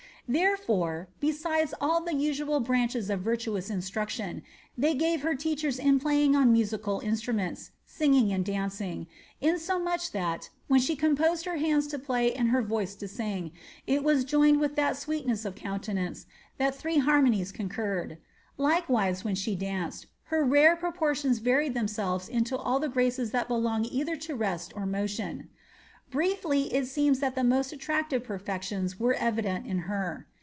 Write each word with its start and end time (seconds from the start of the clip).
Therefore, 0.27 1.09
besides 1.19 1.73
all 1.81 1.99
the 1.99 2.13
usual 2.13 2.61
branches 2.61 3.09
of 3.09 3.19
virtuous 3.19 3.69
instruction, 3.69 4.43
they 4.77 4.95
|iTe 4.95 5.19
her 5.19 5.35
teachers 5.35 5.77
in 5.77 5.99
playing 5.99 6.37
on 6.37 6.53
musical 6.53 7.01
instruments, 7.01 7.71
singing, 7.85 8.31
and 8.31 8.45
dancing, 8.45 9.07
insomuch 9.41 10.13
that, 10.13 10.49
when 10.69 10.79
she 10.79 10.95
composed 10.95 11.43
her 11.43 11.57
hands 11.57 11.85
to 11.87 11.99
play 11.99 12.33
and 12.33 12.47
her 12.51 12.61
voice 12.61 12.95
to 12.95 13.09
ting, 13.09 13.51
it 13.85 14.05
was 14.05 14.23
joined 14.23 14.61
with 14.61 14.77
that 14.77 14.95
sweetness 14.95 15.43
of 15.43 15.55
countenance 15.55 16.25
that 16.57 16.75
three 16.75 16.99
har 16.99 17.21
monies 17.21 17.51
concurred; 17.51 18.17
likewise, 18.57 19.25
when 19.25 19.35
she 19.35 19.53
danced, 19.53 20.05
her 20.27 20.45
rare 20.45 20.77
proportions 20.77 21.41
Tided 21.41 21.73
themselves 21.73 22.29
into 22.29 22.55
all 22.55 22.79
the 22.79 22.87
graces 22.87 23.31
that 23.31 23.49
belong 23.49 23.83
either 23.83 24.15
to 24.15 24.33
rest 24.33 24.71
or 24.77 24.85
motion. 24.85 25.49
Briefly, 26.09 26.73
it 26.73 26.87
seems 26.87 27.21
that 27.21 27.35
the 27.35 27.43
most 27.45 27.71
attractive 27.71 28.25
perfections 28.25 28.99
were 28.99 29.13
evident 29.13 29.65
in 29.65 29.77
her. 29.87 30.27